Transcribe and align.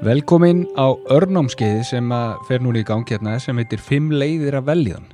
Velkomin 0.00 0.64
á 0.80 0.96
örnámskeiði 1.12 1.82
sem 1.84 2.12
að 2.16 2.38
fer 2.48 2.62
núna 2.64 2.80
í 2.80 2.86
gang 2.88 3.04
hérna 3.04 3.34
sem 3.42 3.58
heitir 3.60 3.80
Fimm 3.82 4.08
leiðir 4.08 4.56
að 4.56 4.70
veljiðan. 4.70 5.10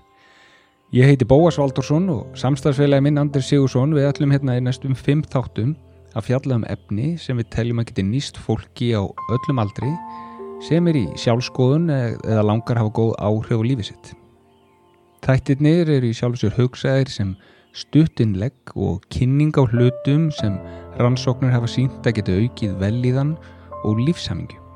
Ég 0.94 1.10
heiti 1.10 1.26
Bóas 1.26 1.58
Valdursson 1.58 2.06
og 2.12 2.36
samstagsfélagi 2.38 3.02
minn 3.02 3.18
Anders 3.18 3.50
Sigursson 3.50 3.90
við 3.96 4.06
ætlum 4.08 4.30
hérna 4.32 4.54
í 4.56 4.62
næstum 4.62 4.94
fimm 4.94 5.24
þáttum 5.26 5.74
að 6.14 6.28
fjalla 6.28 6.60
um 6.60 6.66
efni 6.70 7.16
sem 7.18 7.36
við 7.36 7.50
teljum 7.56 7.82
að 7.82 7.90
geti 7.90 8.04
nýst 8.06 8.38
fólki 8.38 8.92
á 8.94 9.02
öllum 9.02 9.60
aldri 9.64 9.90
sem 10.64 10.86
er 10.88 11.00
í 11.02 11.04
sjálfskoðun 11.18 11.90
eða 11.90 12.46
langar 12.46 12.78
hafa 12.78 12.94
góð 13.00 13.12
áhrif 13.18 13.58
á 13.58 13.66
lífið 13.66 13.90
sitt. 13.90 14.14
Þættirnir 15.26 15.90
eru 15.98 16.12
í 16.12 16.14
sjálfsögur 16.14 16.56
hugsaðir 16.62 17.10
sem 17.10 17.34
stuttinlegg 17.74 18.72
og 18.78 19.02
kynning 19.10 19.52
á 19.58 19.66
hlutum 19.66 20.30
sem 20.38 20.54
rannsóknir 21.02 21.52
hafa 21.52 21.66
sínt 21.66 22.06
að 22.06 22.22
geta 22.22 22.38
aukið 22.38 22.78
velíðan 22.78 23.36
og 23.82 24.00
lífsamingju. 24.06 24.67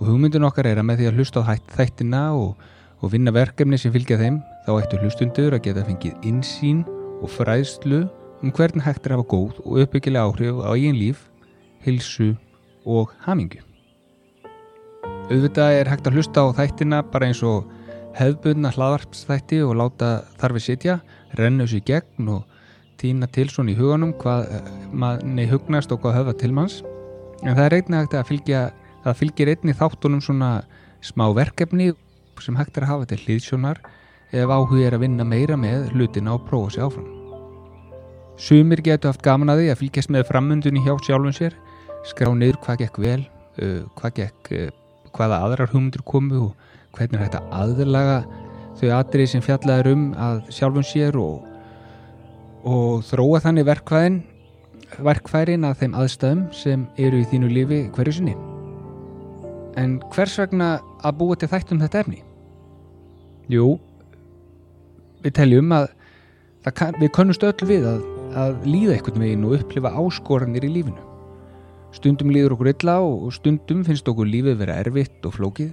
Og 0.00 0.08
hugmyndun 0.08 0.48
okkar 0.48 0.70
er 0.70 0.80
að 0.80 0.86
með 0.88 1.02
því 1.02 1.08
að 1.10 1.18
hlusta 1.20 1.42
á 1.44 1.52
þættina 1.76 2.22
og, 2.32 2.54
og 3.04 3.12
vinna 3.12 3.32
verkefni 3.36 3.78
sem 3.80 3.92
fylgja 3.92 4.16
þeim 4.20 4.38
þá 4.64 4.70
ættu 4.78 5.00
hlustundur 5.02 5.56
að 5.56 5.64
geta 5.66 5.84
fengið 5.84 6.28
insýn 6.30 6.86
og 7.20 7.28
fræðslu 7.34 8.06
um 8.40 8.52
hvernig 8.56 8.86
hægt 8.86 9.04
er 9.04 9.12
að 9.12 9.20
hafa 9.20 9.30
góð 9.34 9.58
og 9.66 9.82
uppbyggilega 9.82 10.24
áhrif 10.24 10.62
á 10.64 10.72
eigin 10.72 10.96
líf, 10.96 11.26
hilsu 11.84 12.32
og 12.88 13.12
hamingu. 13.26 13.60
Auðvitað 15.30 15.76
er 15.82 15.90
hægt 15.92 16.08
að 16.08 16.16
hlusta 16.16 16.42
á 16.42 16.56
þættina 16.56 17.02
bara 17.12 17.28
eins 17.28 17.42
og 17.44 17.68
hefðbundna 18.16 18.72
hlaðvarpsþætti 18.74 19.60
og 19.66 19.76
láta 19.78 20.10
þarfið 20.40 20.64
sitja, 20.64 20.96
renna 21.38 21.66
þessu 21.66 21.82
í 21.82 21.84
gegn 21.92 22.32
og 22.32 22.56
týna 23.00 23.28
til 23.32 23.48
svona 23.52 23.72
í 23.72 23.78
huganum 23.78 24.16
hvað 24.20 24.48
manni 24.92 25.46
hugnast 25.50 25.92
og 25.92 26.02
hvað 26.02 26.18
höfða 26.20 26.36
til 26.40 26.52
manns. 26.56 26.80
En 27.44 27.54
það 27.54 27.64
er 27.66 27.76
einnig 27.78 28.00
hægt 28.02 28.16
að 28.18 28.28
fylgja, 28.32 28.62
það 29.04 29.18
fylgir 29.22 29.52
einnig 29.54 29.78
þáttunum 29.78 30.22
svona 30.24 30.50
smá 31.04 31.28
verkefni 31.36 31.92
sem 32.40 32.56
hægt 32.56 32.78
er 32.78 32.86
að 32.86 32.92
hafa 32.94 33.08
til 33.10 33.20
hlýðsjónar 33.24 33.80
ef 34.32 34.52
áhug 34.52 34.78
er 34.80 34.96
að 34.96 35.04
vinna 35.04 35.26
meira 35.26 35.56
með 35.60 35.90
hlutina 35.94 36.36
og 36.36 36.46
prófa 36.48 36.74
sér 36.74 36.86
áfram. 36.86 37.08
Sumir 38.40 38.80
getur 38.80 39.10
haft 39.10 39.24
gaman 39.24 39.52
að 39.52 39.60
því 39.60 39.70
að 39.72 39.80
fylgjast 39.82 40.12
með 40.14 40.28
framundunni 40.30 40.84
hjá 40.84 40.94
sjálfum 41.04 41.34
sér, 41.36 41.56
skrá 42.08 42.30
niður 42.32 42.60
hvað 42.64 42.84
gekk 42.84 43.00
vel, 43.02 43.22
hvað 43.98 44.14
gekk, 44.16 44.52
hvaða 45.12 45.42
aðrar 45.44 45.72
hugmyndur 45.74 46.04
komu 46.08 46.46
og 46.46 46.70
hvernig 46.96 47.20
hægt 47.20 47.36
að 47.36 47.50
aðlaga 47.60 48.22
þau 48.80 48.88
atrið 48.96 49.32
sem 49.34 49.44
fjallaður 49.44 49.92
um 49.92 50.06
að 50.16 50.40
sjálfum 50.56 50.86
sér 50.86 51.18
og, 51.20 51.42
og 52.64 53.04
þróa 53.10 53.42
þannig 53.44 53.68
verkvæðin, 53.68 54.22
verkfærin 55.04 55.68
að 55.68 55.82
þeim 55.82 56.00
aðstæðum 56.00 56.46
sem 56.56 56.88
eru 56.96 57.20
í 57.20 57.28
þínu 57.28 57.52
lífi 57.52 57.82
hverju 57.92 58.16
sinni. 58.20 58.38
En 59.78 60.00
hvers 60.14 60.38
vegna 60.40 60.80
að 61.06 61.16
búa 61.20 61.36
til 61.38 61.50
þættum 61.50 61.80
þetta 61.82 62.02
efni? 62.02 62.22
Jú, 63.50 63.76
við 65.22 65.36
teljum 65.38 65.70
að 65.74 65.88
kann, 66.74 66.96
við 66.98 67.12
kannumst 67.14 67.44
öll 67.46 67.68
við 67.68 67.86
að, 67.90 68.02
að 68.38 68.66
líða 68.66 68.96
einhvern 68.96 69.24
veginn 69.24 69.46
og 69.46 69.54
upplifa 69.58 69.92
áskoranir 70.02 70.66
í 70.66 70.72
lífinu. 70.78 71.06
Stundum 71.94 72.30
líður 72.30 72.54
okkur 72.54 72.70
illa 72.70 72.96
og 73.02 73.30
stundum 73.34 73.82
finnst 73.86 74.08
okkur 74.10 74.28
lífið 74.30 74.60
vera 74.60 74.78
erfitt 74.82 75.26
og 75.26 75.34
flókið 75.38 75.72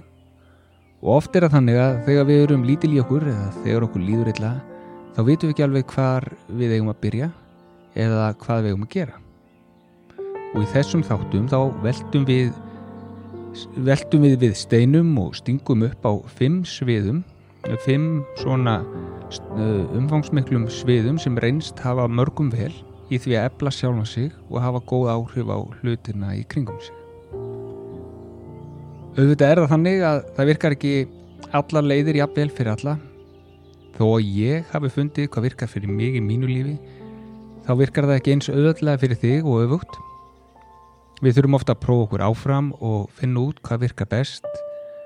og 0.98 1.12
oft 1.14 1.36
er 1.38 1.46
það 1.46 1.54
þannig 1.54 1.76
að 1.78 1.98
þegar 2.08 2.26
við 2.26 2.40
erum 2.42 2.64
lítil 2.66 2.90
í 2.96 3.02
okkur 3.04 3.28
eða 3.30 3.50
þegar 3.60 3.86
okkur 3.86 4.02
líður 4.02 4.30
illa 4.32 4.52
þá 5.14 5.20
vitum 5.28 5.50
við 5.50 5.54
ekki 5.54 5.66
alveg 5.68 5.92
hvar 5.94 6.26
við 6.58 6.74
eigum 6.74 6.90
að 6.90 7.00
byrja 7.04 7.28
eða 7.98 8.24
hvað 8.42 8.64
við 8.64 8.72
eigum 8.72 8.86
að 8.86 8.94
gera. 8.96 9.20
Og 10.54 10.64
í 10.64 10.70
þessum 10.72 11.04
þáttum 11.06 11.46
þá 11.50 11.58
veltum 11.84 12.26
við 12.26 12.50
veltum 13.86 14.24
við 14.26 14.38
við 14.44 14.54
steinum 14.58 15.14
og 15.22 15.36
stingum 15.38 15.86
upp 15.88 16.06
á 16.06 16.12
fimm 16.38 16.62
sviðum 16.68 17.24
fimm 17.84 18.22
svona 18.38 18.80
umfangsmiklum 19.98 20.68
sviðum 20.72 21.18
sem 21.20 21.36
reynst 21.42 21.80
hafa 21.84 22.06
mörgum 22.08 22.50
vel 22.52 22.72
í 23.12 23.18
því 23.20 23.36
að 23.36 23.48
ebla 23.48 23.72
sjálfa 23.72 24.06
sig 24.08 24.32
og 24.48 24.62
hafa 24.62 24.80
góð 24.88 25.10
áhrif 25.12 25.52
á 25.52 25.58
hlutina 25.80 26.32
í 26.36 26.44
kringum 26.48 26.78
sig. 26.80 26.94
Auðvitað 29.18 29.50
er 29.50 29.60
það 29.62 29.72
þannig 29.72 30.02
að 30.06 30.18
það 30.36 30.50
virkar 30.52 30.76
ekki 30.76 30.94
allar 31.58 31.86
leiðir 31.88 32.20
jafnvel 32.20 32.50
fyrir 32.54 32.74
alla. 32.76 32.94
Þó 33.98 34.04
að 34.12 34.28
ég 34.38 34.68
hafi 34.72 34.92
fundið 34.94 35.30
hvað 35.32 35.48
virkar 35.48 35.72
fyrir 35.72 35.90
mig 35.90 36.14
í 36.14 36.22
mínu 36.22 36.48
lífi, 36.48 36.76
þá 37.66 37.72
virkar 37.80 38.06
það 38.06 38.20
ekki 38.20 38.36
eins 38.36 38.50
auðvitað 38.52 39.02
fyrir 39.02 39.20
þig 39.24 39.48
og 39.48 39.64
öfugt. 39.64 39.98
Við 41.18 41.34
þurfum 41.34 41.56
ofta 41.58 41.74
að 41.74 41.80
prófa 41.82 42.04
okkur 42.04 42.22
áfram 42.22 42.66
og 42.78 43.08
finna 43.18 43.40
út 43.42 43.56
hvað 43.66 43.80
virkar 43.88 44.06
best 44.12 44.44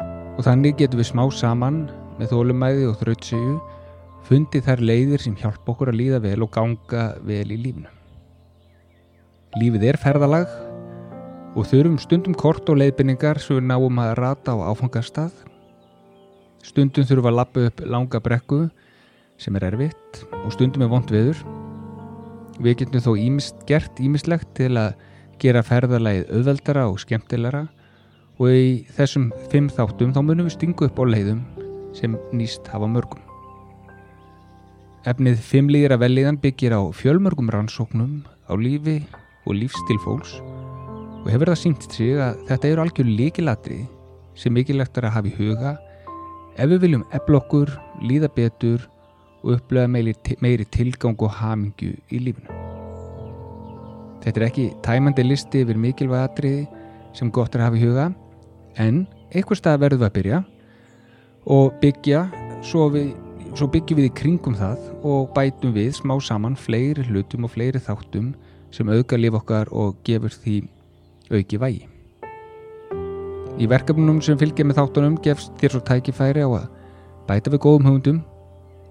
og 0.02 0.42
þannig 0.44 0.74
getum 0.76 1.00
við 1.00 1.06
smá 1.08 1.22
saman 1.32 1.86
með 2.18 2.34
þólumæði 2.34 2.82
og 2.90 2.98
þrautsegu 3.00 3.54
fundið 4.26 4.66
þær 4.66 4.82
leiðir 4.90 5.22
sem 5.24 5.36
hjálpa 5.40 5.72
okkur 5.72 5.88
að 5.88 5.96
líða 6.02 6.18
vel 6.20 6.44
og 6.44 6.50
ganga 6.52 7.04
vel 7.24 7.46
í 7.48 7.56
lífnu. 7.62 7.88
Lífið 9.56 9.86
er 9.88 9.98
ferðalag 10.02 10.52
og 11.56 11.64
þurfum 11.70 11.96
stundum 12.00 12.36
kort 12.36 12.68
og 12.68 12.76
leiðbynningar 12.82 13.40
svo 13.40 13.56
við 13.56 13.70
náum 13.70 14.02
að 14.04 14.12
rata 14.20 14.52
á 14.52 14.68
áfangastað. 14.68 15.32
Stundum 16.60 17.08
þurfum 17.08 17.30
að 17.30 17.38
lappa 17.38 17.64
upp 17.70 17.80
langa 17.88 18.20
brekku 18.20 18.66
sem 19.40 19.56
er 19.56 19.70
erfitt 19.70 20.20
og 20.42 20.52
stundum 20.52 20.84
er 20.84 20.92
vond 20.92 21.08
viður. 21.08 21.40
Við 22.60 22.82
getum 22.82 23.00
þó 23.00 23.16
ímist, 23.16 23.64
gert 23.64 23.96
ímislegt 23.96 24.52
til 24.60 24.74
að 24.76 24.92
gera 25.40 25.62
ferðalagið 25.64 26.30
auðveldara 26.32 26.88
og 26.90 27.00
skemmtilara 27.02 27.66
og 28.38 28.48
í 28.52 28.66
þessum 28.96 29.30
fimm 29.52 29.68
þáttum 29.72 30.14
þá 30.14 30.20
munum 30.22 30.48
við 30.48 30.56
stingu 30.56 30.88
upp 30.88 30.98
á 30.98 31.04
leiðum 31.06 31.42
sem 31.96 32.16
nýst 32.32 32.68
hafa 32.72 32.88
mörgum. 32.88 33.20
Efnið 35.08 35.40
fimmlýðra 35.42 35.98
velliðan 35.98 36.38
byggir 36.42 36.76
á 36.78 36.82
fjölmörgum 36.94 37.50
rannsóknum 37.50 38.22
á 38.46 38.54
lífi 38.54 39.00
og 39.46 39.56
lífstil 39.58 39.98
fólks 40.04 40.36
og 41.22 41.30
hefur 41.30 41.52
það 41.52 41.60
sínt 41.62 41.86
sig 41.90 42.18
að 42.18 42.40
þetta 42.50 42.70
eru 42.70 42.84
algjör 42.84 43.10
líkilatri 43.10 43.80
sem 44.38 44.54
mikilvægt 44.54 44.98
er 44.98 45.08
að 45.10 45.16
hafa 45.18 45.30
í 45.30 45.36
huga 45.38 45.76
ef 46.56 46.68
við 46.70 46.82
viljum 46.86 47.06
eflokkur, 47.16 47.72
líða 48.02 48.30
betur 48.34 48.88
og 49.42 49.56
upplega 49.58 49.90
meiri, 49.90 50.66
tilgang 50.70 51.18
og 51.18 51.40
hamingju 51.40 51.96
í 52.10 52.22
lífinu. 52.22 52.61
Þetta 54.22 54.38
er 54.38 54.46
ekki 54.46 54.68
tæmandi 54.86 55.24
listi 55.26 55.64
yfir 55.64 55.78
mikilvæg 55.82 56.28
atriði 56.28 56.62
sem 57.16 57.30
gott 57.34 57.54
er 57.54 57.62
að 57.62 57.70
hafa 57.70 57.80
í 57.80 57.82
huga 57.82 58.06
en 58.80 59.02
einhver 59.34 59.58
stað 59.58 59.82
verður 59.82 60.02
við 60.02 60.08
að 60.08 60.16
byrja 60.18 60.40
og 61.52 61.72
byggja 61.82 62.22
svo, 62.62 62.86
við, 62.94 63.10
svo 63.58 63.68
byggjum 63.72 63.98
við 63.98 64.08
í 64.08 64.14
kringum 64.22 64.56
það 64.58 64.86
og 65.02 65.32
bætum 65.36 65.74
við 65.74 65.90
smá 65.98 66.14
saman 66.22 66.56
fleiri 66.56 67.04
hlutum 67.08 67.48
og 67.48 67.54
fleiri 67.56 67.82
þáttum 67.82 68.32
sem 68.72 68.88
auka 68.88 69.18
líf 69.18 69.36
okkar 69.40 69.72
og 69.74 69.98
gefur 70.06 70.32
því 70.32 70.62
auki 71.32 71.58
vægi. 71.60 71.88
Í 73.60 73.68
verkefnum 73.68 74.22
sem 74.24 74.38
fylgja 74.40 74.64
með 74.64 74.80
þáttunum 74.80 75.18
gefst 75.24 75.52
þér 75.60 75.74
svo 75.74 75.82
tækifæri 75.90 76.46
á 76.46 76.48
að 76.48 76.70
bæta 77.28 77.52
við 77.52 77.64
góðum 77.66 77.90
hugundum, 77.90 78.24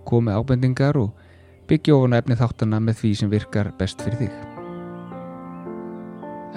komi 0.06 0.36
ábendingar 0.36 1.00
og 1.02 1.16
byggja 1.72 1.98
ofan 1.98 2.20
efni 2.20 2.38
þáttuna 2.38 2.84
með 2.84 3.02
því 3.02 3.18
sem 3.24 3.34
virkar 3.34 3.74
best 3.80 4.04
fyrir 4.06 4.26
þig. 4.26 4.51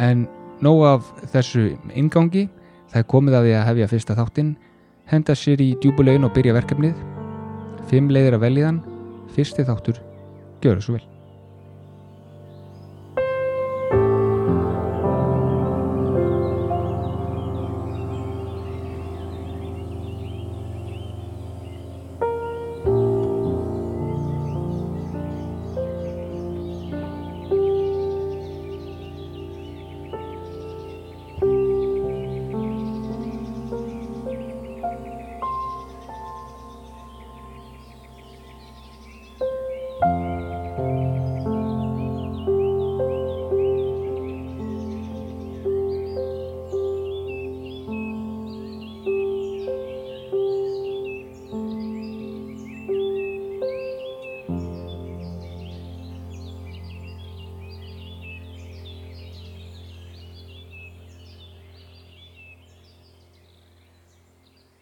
En 0.03 0.27
nóg 0.65 0.85
af 0.89 1.11
þessu 1.33 1.73
ingangi, 1.95 2.49
það 2.91 3.01
er 3.03 3.11
komið 3.11 3.39
að 3.39 3.49
því 3.49 3.57
að 3.59 3.67
hefja 3.71 3.91
fyrsta 3.95 4.19
þáttin, 4.19 4.53
henda 5.11 5.37
sér 5.39 5.63
í 5.63 5.73
djúbulegin 5.83 6.27
og 6.27 6.35
byrja 6.37 6.57
verkefnið, 6.57 6.95
fimm 7.91 8.11
leiðir 8.11 8.39
að 8.39 8.47
veljiðan, 8.49 8.85
fyrsti 9.35 9.67
þáttur, 9.67 10.01
gjöru 10.65 10.85
svo 10.85 10.99
vel. 10.99 11.14